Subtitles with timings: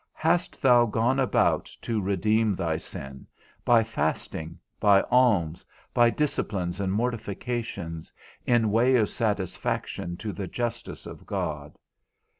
[0.15, 3.27] Hast thou gone about to redeem thy sin,
[3.63, 8.11] by fasting, by alms, by disciplines and mortifications,
[8.43, 11.77] in way of satisfaction to the justice of God?